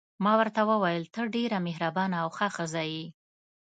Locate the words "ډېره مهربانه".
1.35-2.15